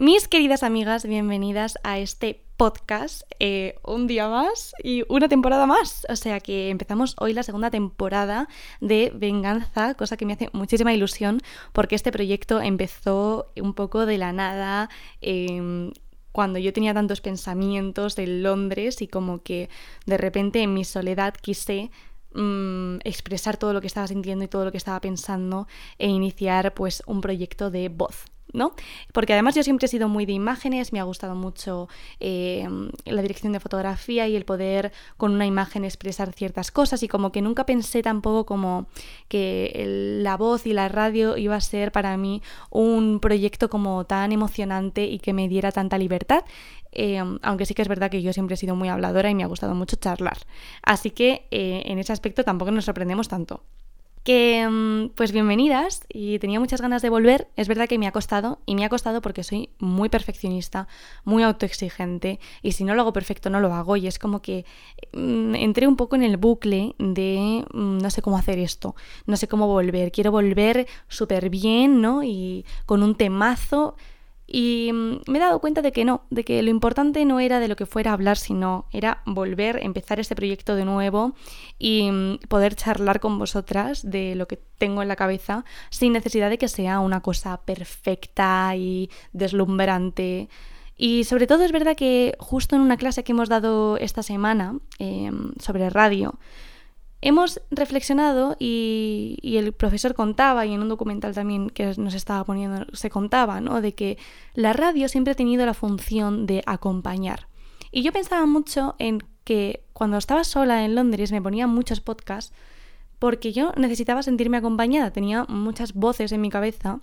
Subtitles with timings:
[0.00, 6.06] Mis queridas amigas, bienvenidas a este podcast, eh, un día más y una temporada más.
[6.08, 8.48] O sea que empezamos hoy la segunda temporada
[8.80, 11.40] de Venganza, cosa que me hace muchísima ilusión
[11.72, 14.88] porque este proyecto empezó un poco de la nada.
[15.20, 15.90] Em,
[16.30, 19.68] cuando yo tenía tantos pensamientos de Londres y como que
[20.06, 21.90] de repente en mi soledad quise
[22.34, 25.66] mm, expresar todo lo que estaba sintiendo y todo lo que estaba pensando
[25.98, 28.72] e iniciar pues un proyecto de voz, ¿no?
[29.12, 31.88] Porque además yo siempre he sido muy de imágenes, me ha gustado mucho
[32.20, 32.66] eh,
[33.04, 37.32] la dirección de fotografía y el poder con una imagen expresar ciertas cosas y como
[37.32, 38.86] que nunca pensé tampoco como
[39.28, 44.32] que la voz y la radio iba a ser para mí un proyecto como tan
[44.32, 46.44] emocionante y que me diera tanta libertad.
[46.92, 49.44] Eh, aunque sí que es verdad que yo siempre he sido muy habladora y me
[49.44, 50.38] ha gustado mucho charlar.
[50.82, 53.62] Así que eh, en ese aspecto tampoco nos sorprendemos tanto.
[54.28, 57.48] Que mm, pues bienvenidas y tenía muchas ganas de volver.
[57.56, 60.86] Es verdad que me ha costado y me ha costado porque soy muy perfeccionista,
[61.24, 64.66] muy autoexigente y si no lo hago perfecto no lo hago y es como que
[65.14, 69.38] mm, entré un poco en el bucle de mm, no sé cómo hacer esto, no
[69.38, 72.22] sé cómo volver, quiero volver súper bien, ¿no?
[72.22, 73.96] Y con un temazo
[74.50, 77.60] y mm, me he dado cuenta de que no, de que lo importante no era
[77.60, 81.34] de lo que fuera a hablar, sino era volver, empezar este proyecto de nuevo
[81.78, 86.48] y mm, poder charlar con vosotras de lo que tengo en la cabeza sin necesidad
[86.48, 90.48] de que sea una cosa perfecta y deslumbrante.
[90.96, 94.78] Y sobre todo es verdad que justo en una clase que hemos dado esta semana
[94.98, 96.38] em, sobre radio,
[97.20, 102.86] Hemos reflexionado y, el profesor contaba, y en un documental también que nos estaba poniendo
[102.92, 103.80] se contaba, ¿no?
[103.80, 104.18] De que
[104.54, 107.48] la radio siempre ha tenido la función de acompañar.
[107.90, 112.54] Y yo pensaba mucho en que cuando estaba sola en Londres me ponía muchos podcasts
[113.18, 117.00] porque yo necesitaba sentirme acompañada, tenía muchas voces en mi cabeza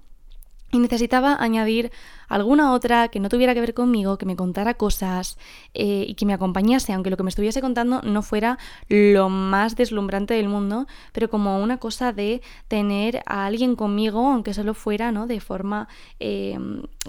[0.72, 1.92] y necesitaba añadir
[2.28, 5.38] alguna otra que no tuviera que ver conmigo, que me contara cosas
[5.74, 8.58] eh, y que me acompañase, aunque lo que me estuviese contando no fuera
[8.90, 14.54] lo más deslumbrante del mundo, pero como una cosa de tener a alguien conmigo, aunque
[14.54, 15.28] solo fuera, ¿no?
[15.28, 15.88] De forma
[16.20, 16.58] eh,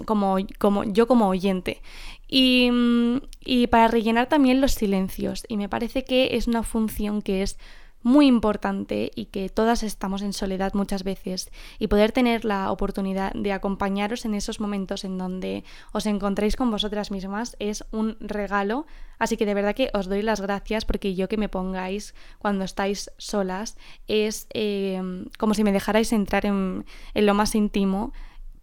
[0.05, 1.81] como, como yo como oyente.
[2.29, 2.69] Y,
[3.43, 5.45] y para rellenar también los silencios.
[5.47, 7.57] Y me parece que es una función que es
[8.07, 13.33] muy importante y que todas estamos en soledad muchas veces y poder tener la oportunidad
[13.33, 18.85] de acompañaros en esos momentos en donde os encontréis con vosotras mismas es un regalo.
[19.19, 22.63] Así que de verdad que os doy las gracias porque yo que me pongáis cuando
[22.63, 23.75] estáis solas
[24.07, 25.01] es eh,
[25.37, 28.13] como si me dejarais entrar en, en lo más íntimo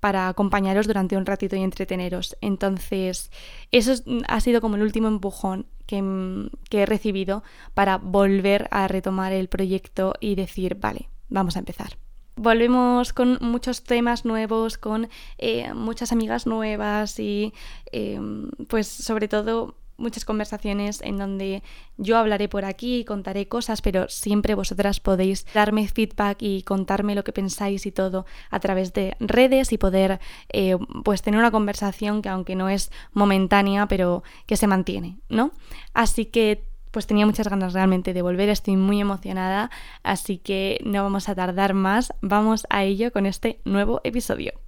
[0.05, 2.37] para acompañaros durante un ratito y entreteneros.
[2.43, 3.31] Entonces,
[3.71, 3.95] eso
[4.29, 7.43] ha sido como el último empujón que, he recibido
[7.73, 11.97] para volver a retomar el proyecto y decir, vale, vamos a empezar.
[12.37, 17.55] Volvemos con muchos temas nuevos, con eh, muchas amigas nuevas y
[17.91, 18.21] eh,
[18.69, 21.63] pues sobre todo muchas conversaciones en donde
[21.97, 27.15] yo hablaré por aquí y contaré cosas, pero siempre vosotras podéis darme feedback y contarme
[27.15, 30.21] lo que pensáis y todo a través de redes y poder
[30.53, 35.53] eh, pues tener una conversación que aunque no es momentánea, pero que se mantiene, ¿no?
[35.93, 39.69] Así que pues tenía muchas ganas realmente de volver, estoy muy emocionada,
[40.05, 44.64] así que no vamos a tardar más, vamos a ello con este nuevo episodio.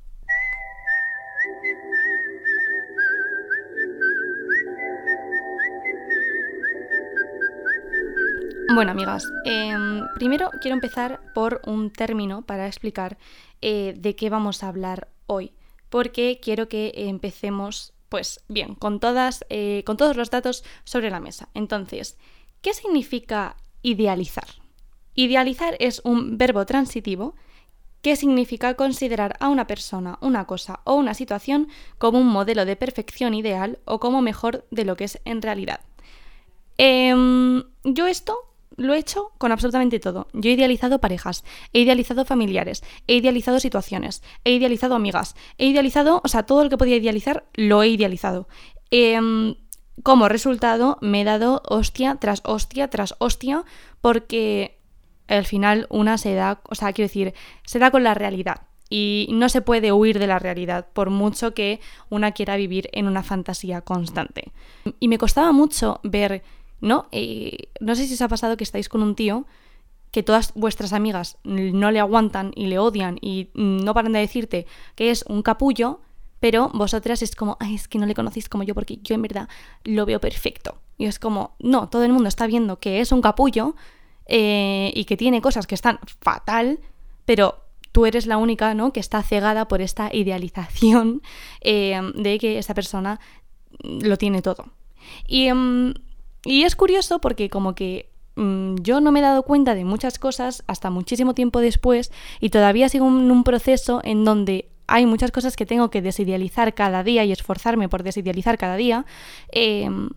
[8.74, 13.16] Bueno, amigas, em, primero quiero empezar por un término para explicar
[13.62, 15.52] eh, de qué vamos a hablar hoy,
[15.88, 21.20] porque quiero que empecemos, pues bien, con, todas, eh, con todos los datos sobre la
[21.20, 21.48] mesa.
[21.54, 22.18] Entonces,
[22.60, 24.48] ¿qué significa idealizar?
[25.14, 27.34] Idealizar es un verbo transitivo
[28.02, 31.68] que significa considerar a una persona, una cosa o una situación
[31.98, 35.80] como un modelo de perfección ideal o como mejor de lo que es en realidad.
[36.78, 38.36] Em, yo esto
[38.76, 40.28] lo he hecho con absolutamente todo.
[40.32, 46.20] Yo he idealizado parejas, he idealizado familiares, he idealizado situaciones, he idealizado amigas, he idealizado,
[46.24, 48.48] o sea, todo lo que podía idealizar lo he idealizado.
[48.90, 49.56] Em,
[50.02, 53.64] como resultado, me he dado hostia tras hostia tras hostia
[54.00, 54.78] porque
[55.28, 57.34] al final una se da, o sea, quiero decir,
[57.64, 58.62] se da con la realidad.
[58.88, 63.08] Y no se puede huir de la realidad, por mucho que una quiera vivir en
[63.08, 64.52] una fantasía constante.
[65.00, 66.44] Y me costaba mucho ver
[66.80, 67.08] ¿no?
[67.80, 69.46] no sé si os ha pasado que estáis con un tío
[70.10, 74.66] que todas vuestras amigas no le aguantan y le odian y no paran de decirte
[74.94, 76.00] que es un capullo,
[76.40, 79.22] pero vosotras es como, ay, es que no le conocéis como yo porque yo en
[79.22, 79.48] verdad
[79.84, 80.76] lo veo perfecto.
[80.96, 83.74] Y es como, no, todo el mundo está viendo que es un capullo
[84.24, 86.80] eh, y que tiene cosas que están fatal,
[87.26, 88.92] pero tú eres la única ¿no?
[88.92, 91.20] que está cegada por esta idealización
[91.60, 93.20] eh, de que esa persona
[93.82, 94.70] lo tiene todo.
[95.26, 95.94] Y, em,
[96.46, 100.18] y es curioso porque como que mm, yo no me he dado cuenta de muchas
[100.18, 105.32] cosas hasta muchísimo tiempo después y todavía sigo en un proceso en donde hay muchas
[105.32, 109.04] cosas que tengo que desidealizar cada día y esforzarme por desidealizar cada día
[109.50, 110.10] em,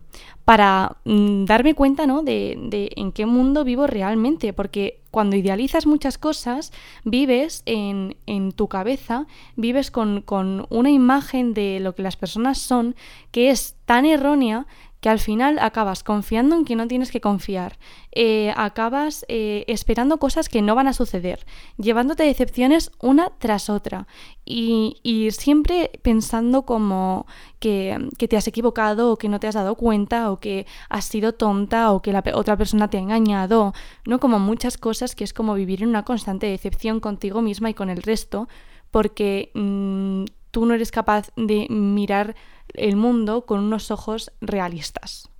[0.44, 2.22] para mm, darme cuenta ¿no?
[2.22, 4.52] de, de, en qué mundo vivo realmente.
[4.52, 6.72] Porque cuando idealizas muchas cosas,
[7.04, 12.58] vives en, en tu cabeza, vives con, con una imagen de lo que las personas
[12.58, 12.94] son
[13.32, 14.66] que es tan errónea
[15.00, 17.78] que al final acabas confiando en que no tienes que confiar,
[18.12, 21.46] eh, acabas eh, esperando cosas que no van a suceder,
[21.78, 24.06] llevándote decepciones una tras otra
[24.44, 27.26] y, y siempre pensando como
[27.58, 31.04] que, que, te has equivocado o que no te has dado cuenta o que has
[31.04, 33.72] sido tonta o que la otra persona te ha engañado,
[34.04, 34.20] ¿no?
[34.20, 37.90] Como muchas cosas que es como vivir en una constante decepción contigo misma y con
[37.90, 38.48] el resto
[38.90, 42.34] porque mmm, tú no eres capaz de mirar
[42.74, 45.30] el mundo con unos ojos realistas.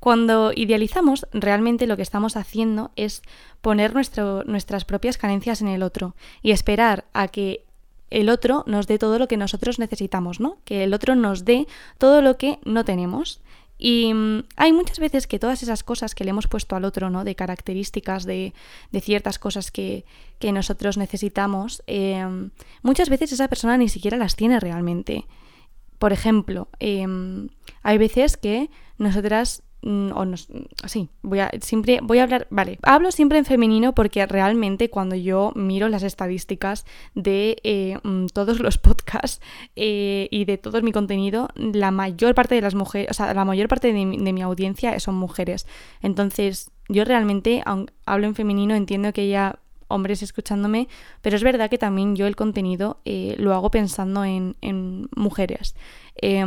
[0.00, 3.22] Cuando idealizamos, realmente lo que estamos haciendo es
[3.60, 7.64] poner nuestras propias carencias en el otro y esperar a que
[8.10, 10.58] el otro nos dé todo lo que nosotros necesitamos, ¿no?
[10.64, 11.66] Que el otro nos dé
[11.98, 13.40] todo lo que no tenemos.
[13.78, 17.10] Y mm, hay muchas veces que todas esas cosas que le hemos puesto al otro,
[17.10, 17.24] ¿no?
[17.24, 18.54] De características, de,
[19.00, 20.04] ciertas cosas que,
[20.38, 22.24] que nosotros necesitamos, eh,
[22.82, 25.26] muchas veces esa persona ni siquiera las tiene realmente.
[25.98, 27.06] Por ejemplo, eh,
[27.82, 30.48] hay veces que nosotras mm, o nos,
[30.86, 35.14] sí, voy a siempre voy a hablar, vale, hablo siempre en femenino porque realmente cuando
[35.16, 36.84] yo miro las estadísticas
[37.14, 39.40] de eh, mm, todos los podcasts
[39.76, 43.44] eh, y de todo mi contenido, la mayor parte de las mujeres, o sea, la
[43.44, 45.66] mayor parte de de mi audiencia son mujeres.
[46.02, 50.88] Entonces, yo realmente, aunque hablo en femenino, entiendo que ella hombres escuchándome,
[51.22, 55.74] pero es verdad que también yo el contenido eh, lo hago pensando en, mujeres.
[56.20, 56.44] Eh,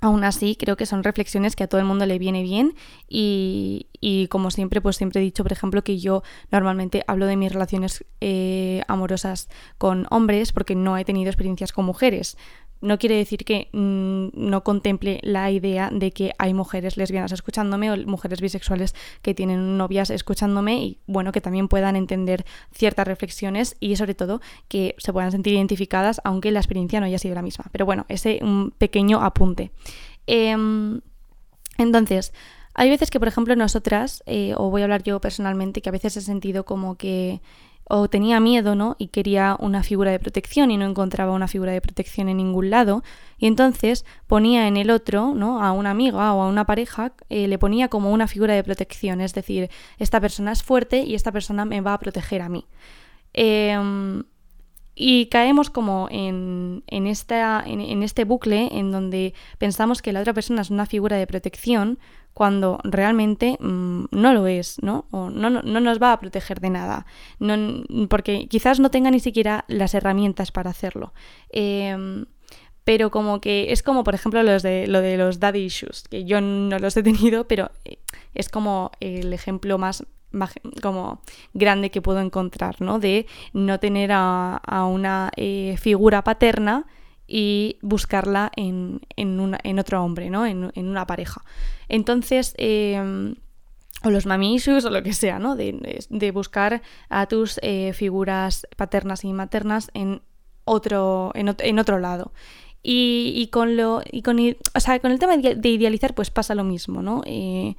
[0.00, 2.74] Aún así, creo que son reflexiones que a todo el mundo le viene bien
[3.08, 6.22] y, y, como siempre, pues siempre he dicho, por ejemplo, que yo
[6.52, 11.84] normalmente hablo de mis relaciones eh, amorosas con hombres porque no he tenido experiencias con
[11.84, 12.36] mujeres
[12.80, 17.90] no quiere decir que mmm, no contemple la idea de que hay mujeres lesbianas escuchándome
[17.90, 23.76] o mujeres bisexuales que tienen novias escuchándome y bueno, que también puedan entender ciertas reflexiones
[23.80, 27.42] y sobre todo que se puedan sentir identificadas aunque la experiencia no haya sido la
[27.42, 27.66] misma.
[27.72, 29.70] Pero bueno, ese un pequeño apunte.
[30.26, 30.56] Eh,
[31.78, 32.32] entonces,
[32.74, 35.92] hay veces que, por ejemplo, nosotras, eh, o voy a hablar yo personalmente, que a
[35.92, 37.40] veces he sentido como que
[37.88, 38.96] o tenía miedo, ¿no?
[38.98, 42.70] Y quería una figura de protección y no encontraba una figura de protección en ningún
[42.70, 43.02] lado.
[43.38, 45.62] Y entonces ponía en el otro, ¿no?
[45.62, 49.20] A una amiga o a una pareja, eh, le ponía como una figura de protección.
[49.20, 52.66] Es decir, esta persona es fuerte y esta persona me va a proteger a mí.
[53.34, 53.76] Eh,
[55.00, 60.34] y caemos como en, en, esta, en, este bucle en donde pensamos que la otra
[60.34, 62.00] persona es una figura de protección
[62.38, 65.06] cuando realmente mmm, no lo es, ¿no?
[65.10, 67.04] O no, no, no, nos va a proteger de nada,
[67.40, 71.12] no, porque quizás no tenga ni siquiera las herramientas para hacerlo.
[71.50, 72.24] Eh,
[72.84, 76.24] pero como que es como, por ejemplo, los de, lo de los daddy issues, que
[76.24, 77.72] yo no los he tenido, pero
[78.34, 80.04] es como el ejemplo más
[80.80, 81.20] como
[81.54, 83.00] grande que puedo encontrar, ¿no?
[83.00, 86.86] De no tener a, a una eh, figura paterna
[87.28, 90.46] y buscarla en, en, una, en otro hombre, ¿no?
[90.46, 91.42] En, en una pareja.
[91.88, 93.34] Entonces, eh,
[94.02, 95.54] o los mamisus o lo que sea, ¿no?
[95.54, 100.22] De, de buscar a tus eh, figuras paternas y maternas en
[100.64, 102.32] otro, en, en otro lado.
[102.80, 106.54] Y, y, con lo y con, o sea, con el tema de idealizar pues pasa
[106.54, 107.22] lo mismo, ¿no?
[107.26, 107.74] Eh,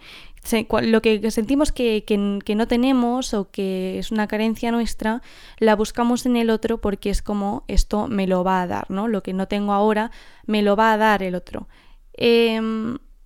[0.82, 5.22] lo que sentimos que, que, no tenemos o que es una carencia nuestra,
[5.58, 9.08] la buscamos en el otro porque es como esto me lo va a dar, ¿no?
[9.08, 10.12] Lo que no tengo ahora
[10.46, 11.68] me lo va a dar el otro.
[12.14, 12.60] Eh,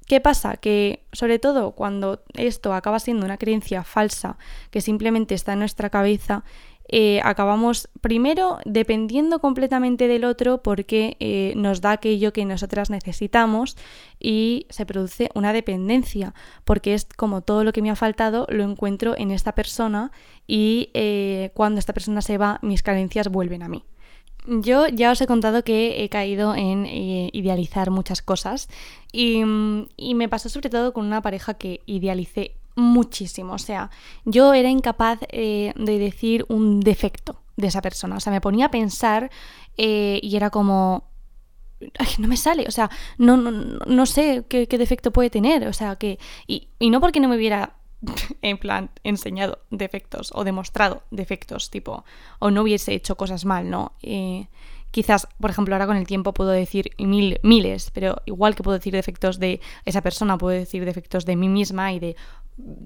[0.08, 0.58] ¿Qué pasa?
[0.58, 4.38] Que sobre todo cuando esto acaba siendo una creencia falsa
[4.70, 6.44] que simplemente está en nuestra cabeza,
[6.90, 13.78] eh, acabamos primero dependiendo completamente del otro porque eh, nos da aquello que nosotras necesitamos
[14.20, 16.34] y se produce una dependencia
[16.66, 20.12] porque es como todo lo que me ha faltado lo encuentro en esta persona
[20.46, 23.84] y eh, cuando esta persona se va mis carencias vuelven a mí.
[24.46, 28.68] Yo ya os he contado que he caído en idealizar muchas cosas
[29.14, 29.42] y,
[29.96, 33.54] y me pasó sobre todo con una pareja que idealicé muchísimo.
[33.54, 33.90] O sea,
[34.26, 38.18] yo era incapaz eh, de decir un defecto de esa persona.
[38.18, 39.30] O sea, me ponía a pensar
[39.78, 41.12] eh, y era como...
[42.00, 45.68] Ay, no me sale, o sea, no, no, no sé qué, defecto puede tener.
[45.68, 46.18] O sea, que...
[46.48, 47.76] Y, y no porque no me hubiera
[48.42, 52.06] en plan, enseñado defectos o demostrado defectos, tipo,
[52.40, 53.94] o no hubiese hecho cosas mal, ¿no?
[54.02, 54.48] Eh,
[54.92, 58.78] quizás, por ejemplo, ahora con el tiempo puedo decir mil, miles, pero igual que puedo
[58.78, 62.16] decir defectos de esa persona, puedo decir defectos de mí misma y de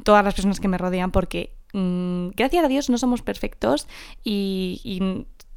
[0.04, 3.88] todas las personas que me rodean, porque mm, gracias a Dios no somos perfectos
[4.24, 5.02] y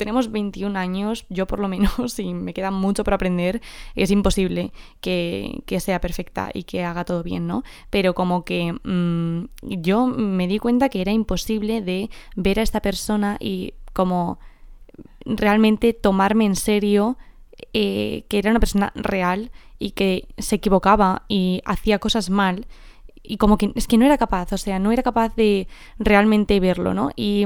[0.01, 3.61] tenemos 21 años, yo por lo menos, y me queda mucho por aprender,
[3.95, 7.65] es imposible que, sea perfecta y que haga todo bien, ¿no?
[7.91, 12.81] Pero como que mm, yo me di cuenta que era imposible de ver a esta
[12.81, 14.39] persona y como
[15.27, 17.19] realmente tomarme en serio
[17.75, 22.67] eh, que era una persona real y que se equivocaba y hacía cosas mal
[23.23, 26.59] y como que es que no era capaz, o sea, no era capaz de realmente
[26.61, 27.11] verlo, ¿no?
[27.17, 27.45] Y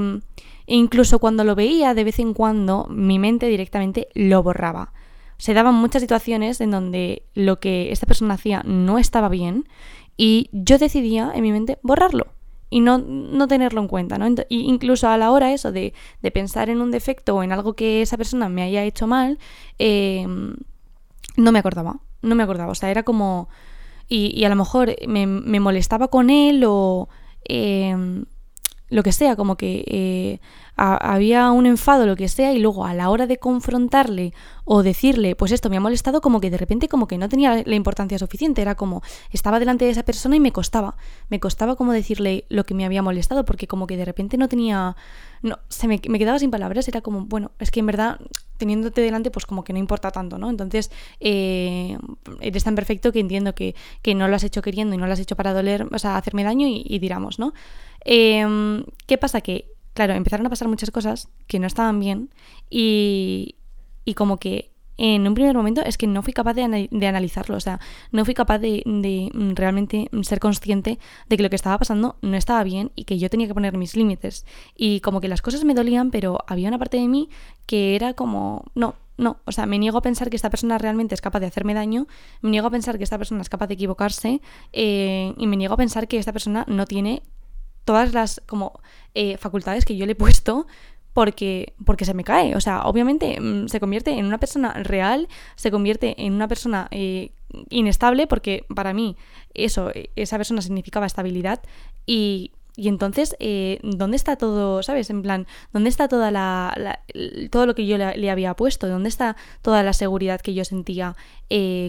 [0.66, 4.92] e incluso cuando lo veía de vez en cuando, mi mente directamente lo borraba.
[5.36, 9.68] Se daban muchas situaciones en donde lo que esta persona hacía no estaba bien
[10.16, 12.28] y yo decidía en mi mente borrarlo
[12.70, 14.26] y no, no tenerlo en cuenta, ¿no?
[14.48, 17.74] Y incluso a la hora eso de, de, pensar en un defecto o en algo
[17.74, 19.38] que esa persona me haya hecho mal,
[19.78, 20.56] em,
[21.36, 23.48] no me acordaba, no me acordaba, o sea, era como...
[24.08, 27.08] Y, y a lo mejor me, me molestaba con él o...
[27.46, 28.24] Em,
[28.94, 30.38] lo que sea, como que eh,
[30.76, 34.32] había un enfado, lo que sea, y luego a la hora de confrontarle
[34.64, 37.64] o decirle, pues esto me ha molestado, como que de repente como que no tenía
[37.66, 40.96] la importancia suficiente, era como estaba delante de esa persona y me costaba,
[41.28, 44.48] me costaba como decirle lo que me había molestado, porque como que de repente no
[44.48, 44.94] tenía,
[45.42, 48.20] no, se me, quedaba sin palabras, era como, bueno, es que en verdad
[48.58, 50.48] teniéndote delante pues como que no importa tanto, ¿no?
[50.50, 51.98] Entonces eh,
[52.40, 55.12] eres tan perfecto que entiendo que, que, no lo has hecho queriendo y no lo
[55.12, 57.52] has hecho para doler, o sea, hacerme daño y, y diramos, ¿no?
[58.04, 59.40] Em, ¿Qué pasa?
[59.40, 62.30] Que, claro, empezaron a pasar muchas cosas que no estaban bien
[62.70, 63.56] y,
[64.04, 67.60] y como que en un primer momento es que no fui capaz de, analizarlo, o
[67.60, 67.80] sea,
[68.12, 72.36] no fui capaz de, de, realmente ser consciente de que lo que estaba pasando no
[72.36, 74.46] estaba bien y que yo tenía que poner mis límites.
[74.76, 77.28] Y como que las cosas me dolían, pero había una parte de mí
[77.66, 81.14] que era como, no, no, o sea, me niego a pensar que esta persona realmente
[81.14, 82.06] es capaz de hacerme daño,
[82.40, 84.40] me niego a pensar que esta persona es capaz de equivocarse
[84.72, 87.22] eh, y me niego a pensar que esta persona no tiene
[87.84, 88.80] todas las como
[89.14, 90.66] eh, facultades que yo le he puesto
[91.12, 92.56] porque, porque se me cae.
[92.56, 96.88] O sea, obviamente mm, se convierte en una persona real, se convierte en una persona
[96.90, 97.30] eh,
[97.70, 99.16] inestable, porque para mí
[99.54, 101.62] eso, esa persona significaba estabilidad.
[102.04, 105.08] Y, y entonces, eh, ¿dónde está todo, sabes?
[105.10, 107.00] En plan, ¿dónde está toda la,
[107.52, 108.88] todo lo que yo le, había puesto?
[108.88, 111.14] ¿Dónde está toda la seguridad que yo sentía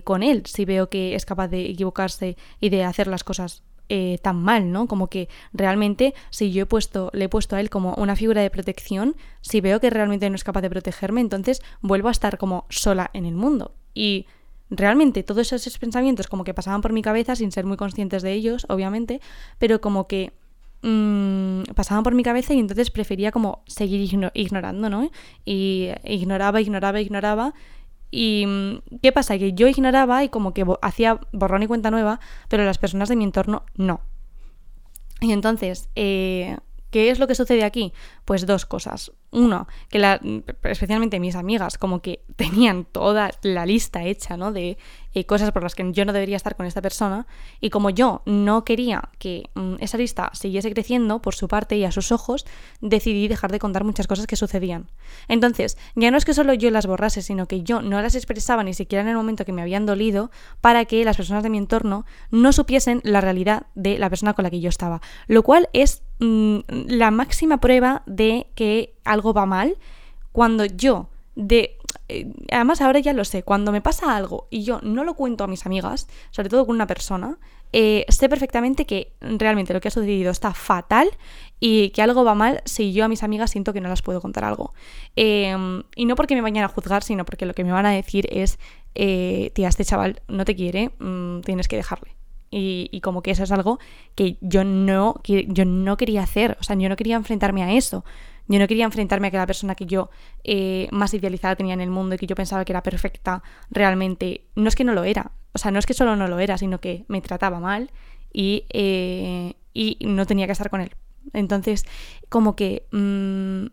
[0.04, 0.44] con él?
[0.46, 4.72] Si veo que es capaz de equivocarse y de hacer las cosas eh, tan mal,
[4.72, 4.88] ¿no?
[4.88, 8.42] Como que realmente si yo he puesto, le he puesto a él como una figura
[8.42, 12.38] de protección, si veo que realmente no es capaz de protegerme, entonces vuelvo a estar
[12.38, 13.74] como sola en el mundo.
[13.94, 14.25] Y
[14.70, 18.34] realmente todos esos pensamientos como que pasaban por mi cabeza sin ser muy conscientes de
[18.34, 19.22] ellos, obviamente,
[19.60, 20.34] pero como que
[20.82, 24.01] mm, pasaban por mi cabeza y entonces prefería como seguir
[24.34, 25.10] ignorando, ¿no?
[25.46, 27.54] Y ignoraba, ignoraba, ignoraba
[28.15, 29.38] y mm, ¿qué pasa?
[29.38, 33.17] Que yo ignoraba y como que hacía borrón y cuenta nueva, pero las personas de
[33.17, 34.01] mi entorno no.
[35.22, 36.57] Y entonces, eh,
[36.96, 37.92] ¿qué es lo que sucede aquí?
[38.24, 39.12] Pues dos cosas.
[39.30, 40.22] Uno, que la,
[40.64, 44.54] especialmente mis amigas como que tenían toda la lista hecha, ¿no?
[44.54, 44.78] De
[45.14, 47.28] eh, cosas por las que yo no debería estar con esta persona.
[47.60, 51.84] Y como yo no quería que mm, esa lista siguiese creciendo por su parte y
[51.84, 52.46] a sus ojos,
[52.80, 54.90] decidí dejar de contar muchas cosas que sucedían.
[55.28, 58.64] Entonces, ya no es que solo yo las borrase, sino que yo no las expresaba
[58.64, 61.58] ni siquiera en el momento que me habían dolido para que las personas de mi
[61.58, 65.02] entorno no supiesen la realidad de la persona con la que yo estaba.
[65.28, 69.77] Lo cual es mm, la máxima prueba de que algo va mal,
[70.31, 71.77] cuando yo de...
[72.07, 75.43] Eh, además ahora ya lo sé, cuando me pasa algo y yo no lo cuento
[75.43, 77.39] a mis amigas, sobre todo con una persona,
[77.74, 81.10] eh, sé perfectamente que realmente lo que ha sucedido está fatal
[81.60, 84.22] y que algo va mal si yo a mis amigas siento que no las puedo
[84.22, 84.74] contar algo.
[85.15, 87.91] Em, y no porque me vayan a juzgar, sino porque lo que me van a
[87.91, 88.60] decir es,
[88.93, 92.15] eh, tía, este chaval no te quiere, mm, tienes que dejarle.
[92.52, 93.80] Y, y, como que eso es algo
[94.14, 97.74] que yo no, que yo no quería hacer, o sea, yo no quería enfrentarme a
[97.74, 98.06] eso.
[98.48, 100.10] Yo no quería enfrentarme a que la persona que yo
[100.44, 104.46] eh, más idealizada tenía en el mundo y que yo pensaba que era perfecta, realmente,
[104.56, 105.32] no es que no lo era.
[105.54, 107.92] O sea, no es que solo no lo era, sino que me trataba mal
[108.32, 110.92] y, eh, y no tenía que estar con él.
[111.34, 111.86] Entonces,
[112.30, 113.68] como que mm,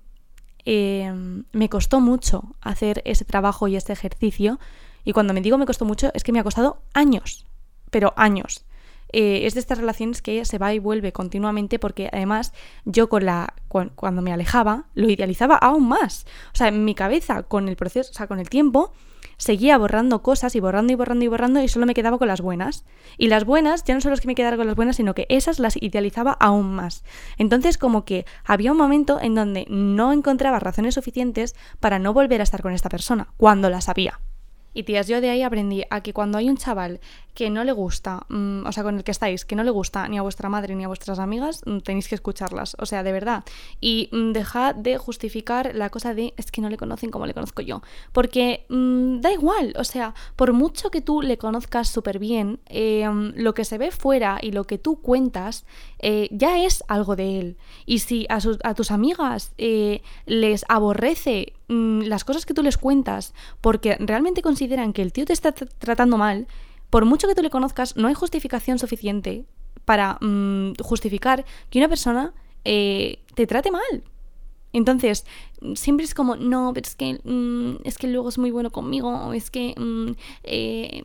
[0.64, 4.59] em, me costó mucho hacer ese trabajo y este ejercicio.
[5.05, 7.47] Y cuando me digo me costó mucho, es que me ha costado años,
[7.92, 8.64] pero años.
[9.12, 12.54] Eh, es de estas relaciones que se va y vuelve continuamente porque además
[12.87, 16.26] yo con la cuando me alejaba lo idealizaba aún más.
[16.54, 18.92] O sea, en mi cabeza con el proceso, o sea, con el tiempo
[19.37, 22.40] seguía borrando cosas y borrando y borrando y borrando y solo me quedaba con las
[22.40, 22.84] buenas.
[23.18, 25.26] Y las buenas ya no son las que me quedaron con las buenas, sino que
[25.28, 27.04] esas las idealizaba aún más.
[27.37, 32.40] Entonces como que había un momento en donde no encontraba razones suficientes para no volver
[32.40, 34.20] a estar con esta persona, cuando las había.
[34.75, 37.00] Y tías, yo de ahí aprendí a que cuando hay un chaval
[37.35, 40.07] que no le gusta, mm, o sea, con el que estáis, que no le gusta
[40.09, 43.12] ni a vuestra madre ni a vuestras amigas, mm, tenéis que escucharlas, o sea, de
[43.12, 43.45] verdad.
[43.81, 47.35] Y mm, dejad de justificar la cosa de es que no le conocen como le
[47.35, 47.83] conozco yo.
[48.12, 53.55] Porque da igual, o sea, por mucho que tú le conozcas súper bien, em, lo
[53.55, 55.64] que se ve fuera y lo que tú cuentas
[55.99, 57.57] eh, ya es algo de él.
[57.87, 63.35] Y si a, a tus amigas eh, les aborrece las cosas que tú les cuentas
[63.61, 66.47] porque realmente consideran que el tío te está tratando mal,
[66.91, 69.45] por mucho que tú le conozcas, no hay justificación suficiente
[69.85, 74.05] para mm, justificar que una persona eh, te trate mal.
[74.75, 75.26] Entonces,
[75.75, 79.33] siempre es como, no, pero es que, mm, es que luego es muy bueno conmigo,
[79.33, 80.12] es que mm,
[80.45, 81.05] eh,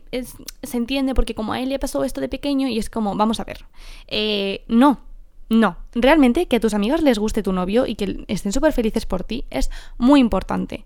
[0.63, 3.39] se entiende porque como a él le pasó esto de pequeño y es como, vamos
[3.39, 3.65] a ver,
[4.07, 4.99] eh, no,
[5.49, 9.05] no, realmente que a tus amigas les guste tu novio y que estén súper felices
[9.05, 10.85] por ti es muy importante.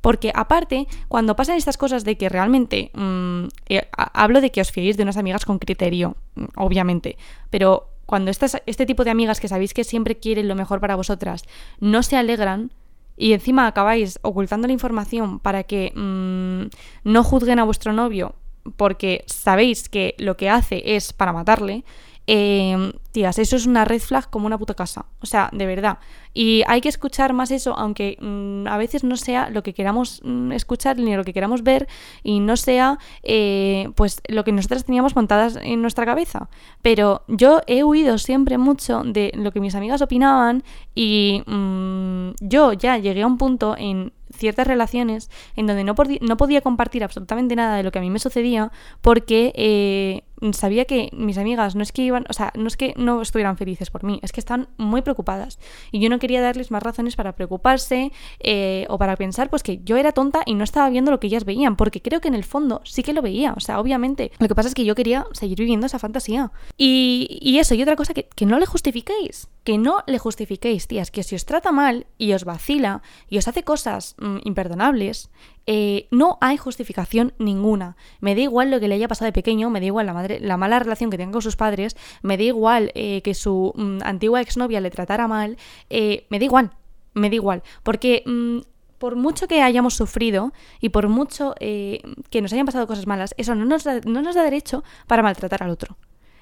[0.00, 4.72] Porque aparte, cuando pasan estas cosas de que realmente, mm, eh, hablo de que os
[4.72, 7.18] fiéis de unas amigas con criterio, mm, obviamente,
[7.50, 10.96] pero cuando estas, este tipo de amigas que sabéis que siempre quieren lo mejor para
[10.96, 11.44] vosotras,
[11.78, 12.72] no se alegran
[13.16, 16.70] y encima acabáis ocultando la información para que mm,
[17.04, 18.34] no juzguen a vuestro novio
[18.76, 21.84] porque sabéis que lo que hace es para matarle,
[22.26, 25.06] eh, tías, eso es una red flag como una puta casa.
[25.20, 25.98] O sea, de verdad.
[26.32, 30.20] Y hay que escuchar más eso, aunque mm, a veces no sea lo que queramos
[30.22, 31.88] mm, escuchar ni lo que queramos ver
[32.22, 36.48] y no sea eh, pues lo que nosotras teníamos montadas en nuestra cabeza.
[36.82, 40.62] Pero yo he huido siempre mucho de lo que mis amigas opinaban
[40.94, 46.36] y mm, yo ya llegué a un punto en ciertas relaciones en donde no, no,
[46.36, 51.10] podía compartir absolutamente nada de lo que a mí me sucedía porque eh, sabía que
[51.12, 54.04] mis amigas no es que iban, o sea, no es que no estuvieran felices por
[54.04, 55.58] mí, es que están muy preocupadas.
[55.92, 59.80] Y yo no quería darles más razones para preocuparse eh, o para pensar pues que
[59.84, 62.34] yo era tonta y no estaba viendo lo que ellas veían, porque creo que en
[62.34, 64.32] el fondo sí que lo veía, o sea, obviamente.
[64.38, 66.52] Lo que pasa es que yo quería seguir viviendo esa fantasía.
[66.76, 71.10] Y, eso, y otra cosa, que, que no le justifiquéis, que no le justifiquéis, tías,
[71.10, 75.30] que si os trata mal y os vacila y os hace cosas mm, imperdonables,
[75.72, 77.96] eh, no hay justificación ninguna.
[78.18, 80.40] Me da igual lo que le haya pasado de pequeño, me da igual la, madre,
[80.40, 83.98] la mala relación que tenga con sus padres, me da igual eh, que su mm,
[84.02, 86.72] antigua exnovia le tratara mal, eh, me da igual,
[87.14, 87.62] me da igual.
[87.84, 88.62] Porque mm,
[88.98, 93.54] por mucho que hayamos sufrido y por mucho que nos hayan pasado cosas malas, eso
[93.54, 95.96] no nos, da, no nos da derecho para maltratar al otro.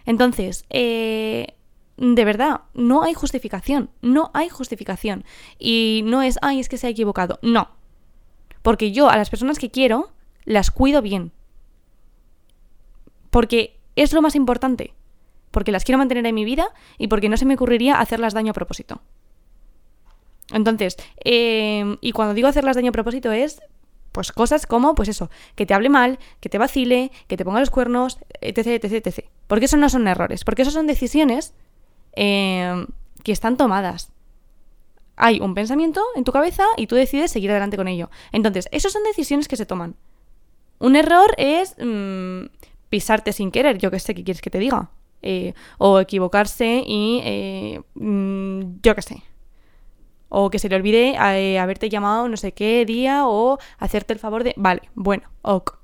[0.07, 1.55] Entonces, de
[1.99, 5.25] verdad, no hay justificación, no hay justificación.
[5.59, 7.39] Y no es, ay, es que se ha equivocado.
[7.43, 7.78] No,
[8.69, 10.11] porque yo a las personas que quiero
[10.45, 11.33] las cuido bien.
[13.31, 14.93] Porque es lo más importante.
[15.51, 18.51] Porque las quiero mantener en mi vida y porque no se me ocurriría hacerlas daño
[18.51, 19.01] a propósito.
[20.53, 23.63] Entonces, em, y cuando digo hacerlas daño a propósito es,
[24.13, 27.61] pues cosas como, pues eso, que te hable mal, que te vacile, que te ponga
[27.61, 29.25] los cuernos, etc, etc, etc.
[29.47, 31.55] Porque eso no son errores, porque eso son decisiones
[32.13, 32.87] em,
[33.25, 34.13] que están tomadas
[35.19, 38.11] hay un pensamiento en tu cabeza y tú decides seguir adelante con ello.
[38.33, 39.97] Entonces, esas son decisiones que se toman.
[40.79, 42.47] Un error es mm,
[42.89, 44.91] pisarte sin querer, yo qué sé, ¿qué quieres que te diga?
[45.21, 49.23] Eh, o equivocarse y eh, mm, yo qué sé.
[50.29, 54.19] O que se le olvide eh, haberte llamado no sé qué día o hacerte el
[54.19, 54.55] favor de...
[54.57, 55.79] Vale, bueno, ok.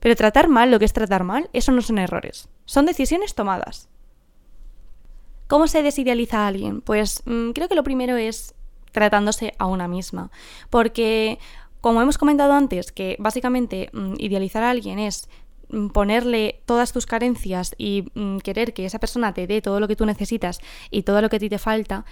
[0.00, 2.48] Pero tratar mal lo que es tratar mal, eso no son errores.
[2.66, 3.88] Son decisiones tomadas.
[5.46, 6.82] ¿Cómo se desidealiza a alguien?
[6.82, 8.54] Pues mm, creo que lo primero es
[8.92, 10.30] tratándose a una misma.
[10.70, 11.38] Porque,
[11.80, 15.28] como hemos comentado antes, que básicamente mm, idealizar a alguien es
[15.70, 19.88] mm, ponerle todas tus carencias y mm, querer que esa persona te dé todo lo
[19.88, 22.04] que tú necesitas y todo lo que a ti te falta,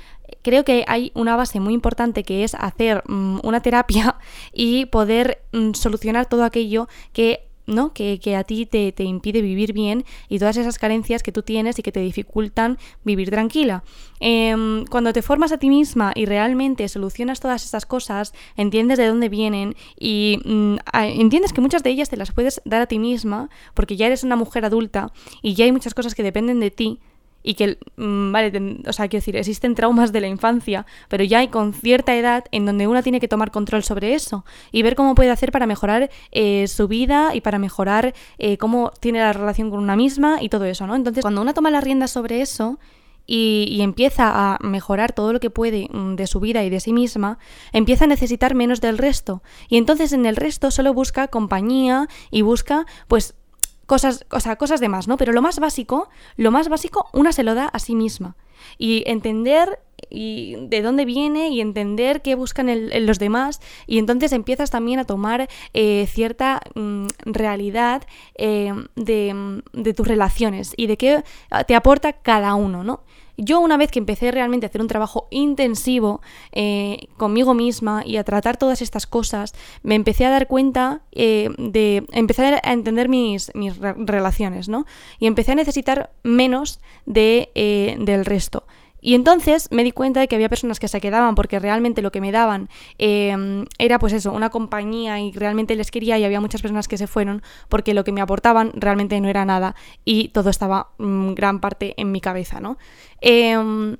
[0.43, 4.17] creo que hay una base muy importante que es hacer una terapia
[4.53, 5.43] y poder
[5.75, 7.93] solucionar todo aquello que ¿no?
[7.93, 11.83] Que, a ti te, impide vivir bien y todas esas carencias que tú tienes y
[11.83, 13.85] que te dificultan vivir tranquila.
[14.21, 19.07] Em, cuando te formas a ti misma y realmente solucionas todas esas cosas, entiendes de
[19.07, 22.99] dónde vienen y mm, entiendes que muchas de ellas te las puedes dar a ti
[22.99, 26.71] misma porque ya eres una mujer adulta y ya hay muchas cosas que dependen de
[26.71, 27.01] ti
[27.47, 31.39] y que, mm, vale, o sea, quiero decir, existen traumas de la infancia, pero ya
[31.39, 34.97] hay con cierta edad en donde una tiene que tomar control sobre eso y ver
[34.97, 39.33] cómo puede hacer para mejorar eh, su vida y para mejorar eh, cómo tiene la
[39.33, 40.97] relación con una misma y todo eso, ¿no?
[40.97, 42.81] Entonces, cuando una toma la rienda sobre eso
[43.27, 46.93] y, empieza a mejorar todo lo que puede mm, de su vida y de sí
[46.93, 47.39] misma,
[47.73, 49.45] empieza a necesitar menos del resto.
[49.69, 53.37] Y entonces en el resto solo busca compañía y busca, pues,
[53.87, 55.17] cosas, o sea, cosas de más, ¿no?
[55.17, 58.37] Pero lo más básico, lo más básico, una se lo da a sí misma.
[58.79, 64.33] Y entender y de dónde viene y entender qué buscan en los demás y entonces
[64.33, 68.03] empiezas también a tomar eh, cierta mm, realidad
[68.35, 71.25] eh, de, de, tus relaciones y de qué
[71.67, 73.03] te aporta cada uno, ¿no?
[73.37, 76.21] Yo una vez que empecé realmente a hacer un trabajo intensivo
[76.53, 81.51] eh, conmigo misma y a tratar todas estas cosas, me empecé a dar cuenta eh,
[81.59, 84.87] de empezar a entender mis, mis, relaciones, ¿no?
[85.19, 88.65] Y empecé a necesitar menos de, eh, del resto.
[89.01, 92.11] Y entonces me di cuenta de que había personas que se quedaban porque realmente lo
[92.11, 96.41] que me daban em, era pues eso, una compañía y realmente les quería y había
[96.41, 100.29] muchas personas que se fueron porque lo que me aportaban realmente no era nada y
[100.29, 102.79] todo estaba mm, gran parte en mi cabeza, ¿no?
[103.21, 103.97] Em,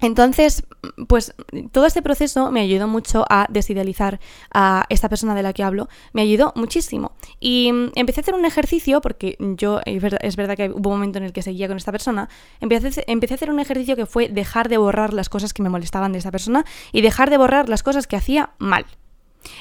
[0.00, 0.64] entonces,
[1.08, 1.34] pues
[1.72, 4.20] todo este proceso me ayudó mucho a desidealizar
[4.52, 7.12] a esta persona de la que hablo, me ayudó muchísimo.
[7.40, 11.18] Y mm, empecé a hacer un ejercicio, porque yo, es verdad, que hubo un momento
[11.18, 12.28] en el que seguía con esta persona,
[12.60, 15.70] empecé, empecé a hacer un ejercicio que fue dejar de borrar las cosas que me
[15.70, 18.84] molestaban de esta persona y dejar de borrar las cosas que hacía mal.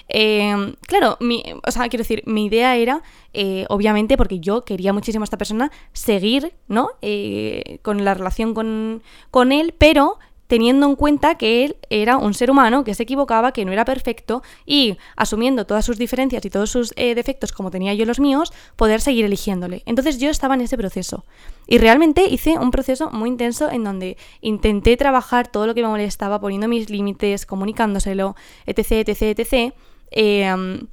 [0.07, 3.01] Em, claro, mi, o sea, quiero decir, mi idea era,
[3.33, 6.89] eh, obviamente, porque yo quería muchísimo a esta persona, seguir, ¿no?
[7.01, 12.33] Eh, con la relación con, con él, pero teniendo en cuenta que él era un
[12.33, 16.49] ser humano que se equivocaba, que no era perfecto y asumiendo todas sus diferencias y
[16.49, 19.83] todos sus eh, defectos como tenía yo los míos, poder seguir eligiéndole.
[19.85, 21.25] Entonces yo estaba en ese proceso
[21.67, 25.87] y realmente hice un proceso muy intenso en donde intenté trabajar todo lo que me
[25.87, 29.73] molestaba, poniendo mis límites, comunicándoselo, etc, etc, etc.
[30.11, 30.85] Eh,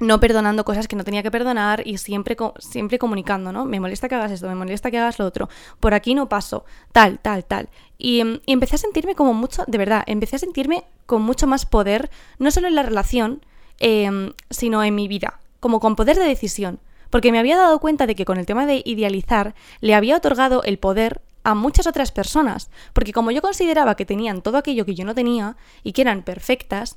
[0.00, 3.64] no perdonando cosas que no tenía que perdonar y siempre, siempre comunicando, ¿no?
[3.64, 5.48] Me molesta que hagas esto, me molesta que hagas lo otro,
[5.80, 7.68] por aquí no paso, tal, tal, tal.
[7.98, 11.66] Y, em, empecé a sentirme como mucho, de verdad, empecé a sentirme con mucho más
[11.66, 13.44] poder, no solo en la relación,
[13.78, 16.80] em, sino en mi vida, como con poder de decisión,
[17.10, 20.62] porque me había dado cuenta de que con el tema de idealizar le había otorgado
[20.64, 24.94] el poder a muchas otras personas, porque como yo consideraba que tenían todo aquello que
[24.94, 26.96] yo no tenía y que eran perfectas,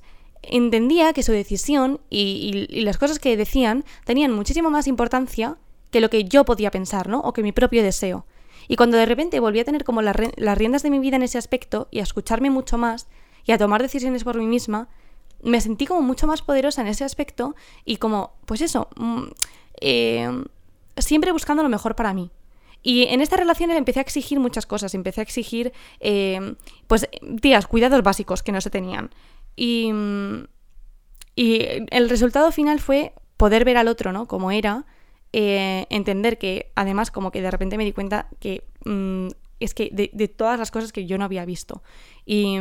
[0.50, 5.58] entendía que su decisión y, las cosas que decían tenían muchísimo más importancia
[5.92, 7.20] que lo que yo podía pensar, ¿no?
[7.20, 8.26] O que mi propio deseo.
[8.68, 11.38] Y cuando de repente volví a tener como las riendas de mi vida en ese
[11.38, 13.08] aspecto y a escucharme mucho más
[13.46, 14.90] y a tomar decisiones por mí misma,
[15.42, 17.56] me sentí como mucho más poderosa en ese aspecto
[17.86, 19.24] y como, pues eso, mm,
[19.82, 20.44] eh,
[20.98, 22.32] siempre buscando lo mejor para mí.
[22.84, 26.56] Y en esta relación empecé a exigir muchas cosas, empecé a exigir, eh,
[26.88, 27.10] pues,
[27.42, 29.10] tías, cuidados básicos que no se tenían.
[29.58, 29.91] Y,
[31.36, 34.28] y el resultado final fue poder ver al otro, ¿no?
[34.28, 34.86] Como era,
[35.34, 39.28] eh, entender que además como que de repente me di cuenta que mm,
[39.60, 41.84] es que de, todas las cosas que yo no había visto.
[42.26, 42.58] Y,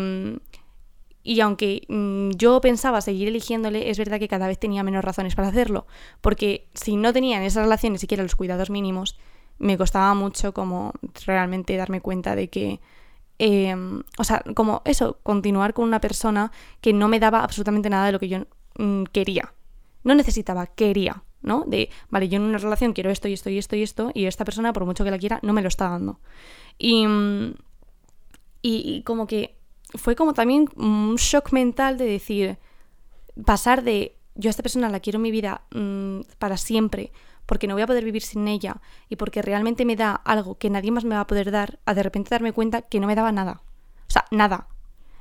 [1.22, 5.34] y aunque mm, yo pensaba seguir eligiéndole, es verdad que cada vez tenía menos razones
[5.34, 5.86] para hacerlo.
[6.20, 9.16] Porque si no tenía en esa relación ni siquiera los cuidados mínimos,
[9.58, 10.92] me costaba mucho como
[11.24, 12.80] realmente darme cuenta de que
[13.38, 18.06] Em, o sea, como eso, continuar con una persona que no me daba absolutamente nada
[18.06, 18.46] de lo que yo
[18.78, 19.52] mm, quería.
[20.04, 21.64] No necesitaba, quería, ¿no?
[21.66, 24.24] De, vale, yo en una relación quiero esto y esto y esto y esto, y
[24.26, 26.20] esta persona, por mucho que la quiera, no me lo está dando.
[26.78, 27.06] Y,
[28.62, 29.56] y, como que
[29.94, 32.58] fue como también un shock mental de decir,
[33.44, 37.12] pasar de yo a esta persona la quiero en mi vida mm, para siempre,
[37.46, 40.68] porque no voy a poder vivir sin ella y porque realmente me da algo que
[40.68, 43.14] nadie más me va a poder dar, a de repente darme cuenta que no me
[43.14, 43.62] daba nada.
[44.08, 44.68] O sea, nada.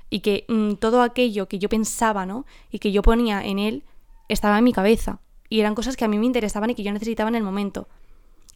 [0.09, 2.45] Y que mm, todo aquello que yo pensaba, ¿no?
[2.71, 3.83] Y que yo ponía en él
[4.27, 5.19] estaba en mi cabeza.
[5.49, 7.87] Y eran cosas que a mí me interesaban y que yo necesitaba en el momento.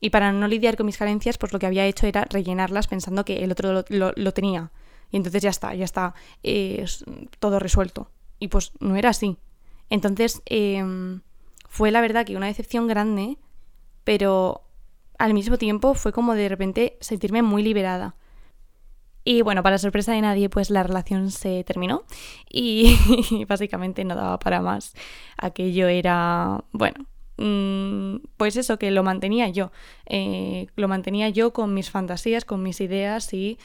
[0.01, 3.25] Y para no lidiar con mis carencias, pues lo que había hecho era rellenarlas pensando
[3.25, 4.71] que el otro lo, tenía.
[5.11, 6.85] Y entonces ya está, ya está eh,
[7.39, 8.09] todo resuelto.
[8.39, 9.37] Y pues no era así.
[9.89, 11.21] Entonces em,
[11.67, 13.37] fue la verdad que una decepción grande
[14.09, 14.63] pero
[15.19, 18.15] al mismo tiempo fue como de repente sentirme muy liberada.
[19.23, 22.05] Y bueno, para sorpresa de nadie, pues la relación se terminó
[22.49, 22.97] y,
[23.47, 24.95] básicamente no daba para más.
[25.37, 27.05] Aquello era, bueno,
[27.37, 29.71] mm, pues eso, que lo mantenía yo.
[30.07, 33.59] Eh, lo mantenía yo con mis fantasías, con mis ideas y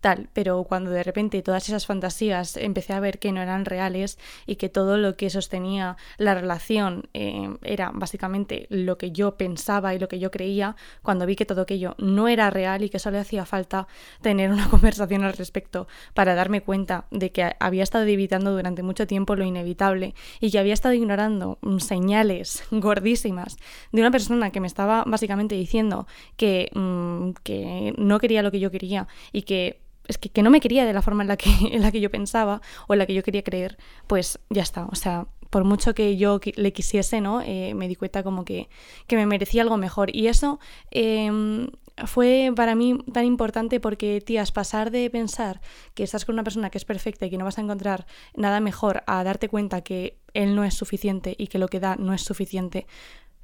[0.00, 4.18] tal, pero cuando de repente todas esas fantasías empecé a ver que no eran reales
[4.46, 9.94] y que todo lo que sostenía la relación eh, era básicamente lo que yo pensaba
[9.94, 12.98] y lo que yo creía, cuando vi que todo aquello no era real y que
[12.98, 13.86] solo hacía falta
[14.22, 19.06] tener una conversación al respecto para darme cuenta de que había estado evitando durante mucho
[19.06, 23.56] tiempo lo inevitable y que había estado ignorando mm, señales gordísimas
[23.92, 28.60] de una persona que me estaba básicamente diciendo que, mm, que no quería lo que
[28.60, 31.36] yo quería y que es que, que, no me quería de la forma en la,
[31.36, 34.62] que, en la que yo pensaba o en la que yo quería creer, pues ya
[34.62, 34.86] está.
[34.86, 37.42] O sea, por mucho que yo le quisiese, ¿no?
[37.42, 38.68] Eh, me di cuenta como que,
[39.06, 40.14] que, me merecía algo mejor.
[40.14, 40.60] Y eso
[40.92, 41.68] eh,
[42.06, 45.60] fue para mí tan importante porque, tías, pasar de pensar
[45.94, 48.60] que estás con una persona que es perfecta y que no vas a encontrar nada
[48.60, 52.14] mejor a darte cuenta que él no es suficiente y que lo que da no
[52.14, 52.86] es suficiente,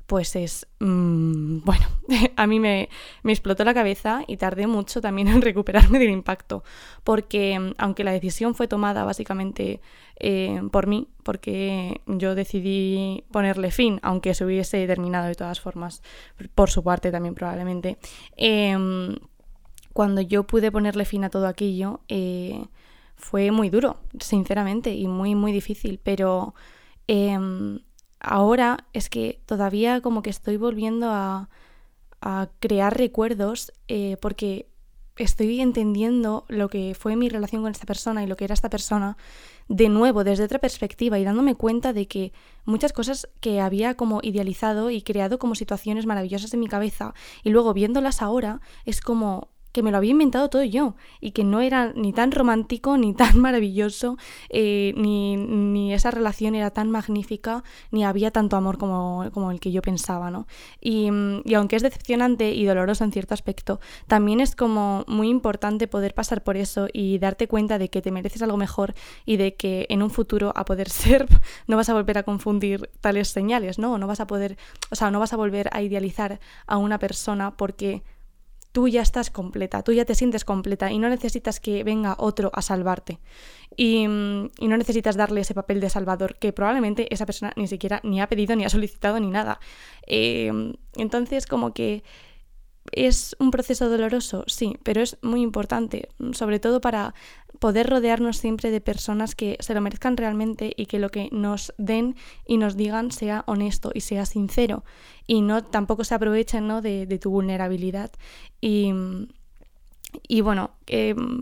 [0.06, 1.86] pues es, mm, bueno,
[2.36, 2.88] a mí me,
[3.24, 6.62] explotó la cabeza y tardé mucho también en recuperarme del impacto,
[7.04, 9.80] porque mm, aunque la decisión fue tomada básicamente
[10.18, 16.02] eh, por mí, porque yo decidí ponerle fin, aunque se hubiese terminado de todas formas,
[16.54, 17.98] por su parte también probablemente,
[18.36, 19.16] em,
[19.92, 22.66] cuando yo pude ponerle fin a todo aquello, eh,
[23.16, 26.54] fue muy duro, sinceramente, y muy, muy difícil, pero...
[27.08, 27.80] Em,
[28.20, 31.48] ahora es que todavía como que estoy volviendo a,
[32.58, 34.66] crear recuerdos eh, porque
[35.16, 38.68] estoy entendiendo lo que fue mi relación con esta persona y lo que era esta
[38.68, 39.16] persona
[39.68, 42.32] de nuevo desde otra perspectiva y dándome cuenta de que
[42.64, 47.50] muchas cosas que había como idealizado y creado como situaciones maravillosas en mi cabeza y
[47.50, 51.60] luego viéndolas ahora es como que me lo había inventado todo yo y que no
[51.60, 54.16] era ni tan romántico, ni tan maravilloso,
[54.48, 59.72] eh, ni, esa relación era tan magnífica, ni había tanto amor como, como el que
[59.72, 60.46] yo pensaba, ¿no?
[60.80, 61.10] Y,
[61.44, 66.14] y, aunque es decepcionante y doloroso en cierto aspecto, también es como muy importante poder
[66.14, 68.94] pasar por eso y darte cuenta de que te mereces algo mejor
[69.26, 71.26] y de que en un futuro, a poder ser,
[71.66, 73.98] no vas a volver a confundir tales señales, ¿no?
[73.98, 74.56] No vas a poder,
[74.90, 78.02] o sea, no vas a volver a idealizar a una persona porque
[78.76, 82.50] tú ya estás completa, tú ya te sientes completa y no necesitas que venga otro
[82.52, 83.20] a salvarte.
[83.74, 88.02] Y, mm, no necesitas darle ese papel de salvador que probablemente esa persona ni siquiera
[88.04, 89.60] ni ha pedido, ni ha solicitado, ni nada.
[90.06, 90.52] Eh,
[90.94, 92.02] entonces, como que
[92.92, 94.44] ¿Es un proceso doloroso?
[94.46, 97.14] Sí, pero es muy importante, sobre todo para
[97.58, 101.74] poder rodearnos siempre de personas que se lo merezcan realmente y que lo que nos
[101.78, 102.16] den
[102.46, 104.84] y nos digan sea honesto y sea sincero
[105.26, 106.82] y no tampoco se aprovechen ¿no?
[106.82, 108.10] de, tu vulnerabilidad.
[108.60, 108.92] Y,
[110.28, 110.70] y bueno,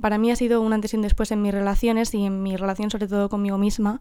[0.00, 2.56] para mí ha sido un antes y un después en mis relaciones y en mi
[2.56, 4.00] relación sobre todo conmigo misma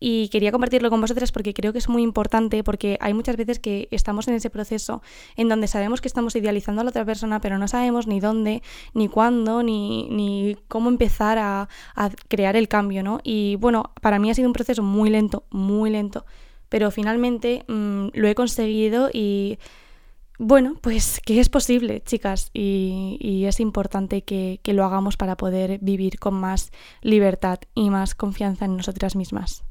[0.00, 3.60] y quería compartirlo con vosotras porque creo que es muy importante porque hay muchas veces
[3.60, 5.02] que estamos en ese proceso
[5.36, 8.62] en donde sabemos que estamos idealizando a la otra persona pero no sabemos ni dónde,
[8.94, 11.68] ni cuándo, ni, ni cómo empezar a,
[12.28, 13.20] crear el cambio, ¿no?
[13.22, 16.24] Y bueno, para mí ha sido un proceso muy lento, muy lento,
[16.70, 19.58] pero finalmente mmm, lo he conseguido y...
[20.42, 26.18] Bueno, pues que es posible, chicas, y, es importante que lo hagamos para poder vivir
[26.18, 26.70] con más
[27.02, 29.64] libertad y más confianza en nosotras mismas.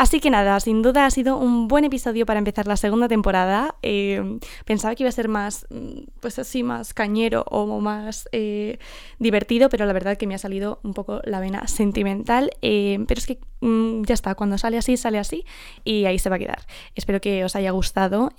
[0.00, 3.74] Así que nada, sin duda ha sido un buen episodio para empezar la segunda temporada.
[3.82, 8.78] Eh, pensaba que iba a ser más, mm, pues así, más cañero o más eh,
[9.18, 12.50] divertido, pero la verdad que me ha salido un poco la vena sentimental.
[12.62, 15.44] Eh, pero es que mm, ya está, cuando sale así, sale así
[15.84, 16.66] y ahí se va a quedar.
[16.94, 18.32] Espero que os haya gustado.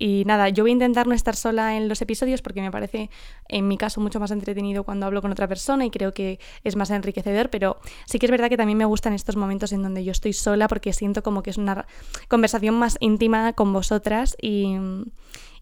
[0.00, 3.10] y nada, yo voy a intentar no estar sola en los episodios porque me parece,
[3.48, 6.76] en mi caso, mucho más entretenido cuando hablo con otra persona y creo que es
[6.76, 10.04] más enriquecedor, pero sí que es verdad que también me gustan estos momentos en donde
[10.04, 11.86] yo estoy sola porque siento como que es una
[12.28, 14.76] conversación más íntima con vosotras y,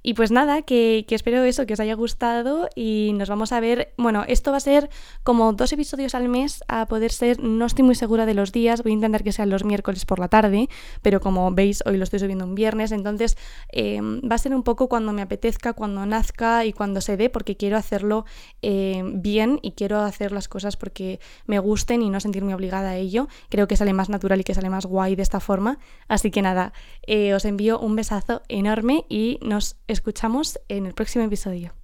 [0.09, 3.93] y pues nada, que, espero eso, que os haya gustado y nos vamos a ver,
[3.99, 4.89] bueno, esto va a ser
[5.25, 8.85] como dos episodios al mes, a poder ser, no estoy muy segura de los días,
[8.85, 10.69] voy a intentar que sean los miércoles por la tarde,
[11.03, 13.37] pero como veis hoy lo estoy subiendo un viernes, entonces
[13.73, 17.29] eh, va a ser un poco cuando me apetezca, cuando nazca y cuando se dé,
[17.29, 18.27] porque quiero hacerlo
[18.63, 22.97] eh, bien y quiero hacer las cosas porque me gusten y no sentirme obligada a
[22.97, 23.27] ello.
[23.49, 25.81] Creo que sale más natural y que sale más guay de esta forma.
[26.07, 26.73] Así que nada,
[27.09, 31.76] eh, os envío un besazo enorme y nos escuchamos en el próximo episodio.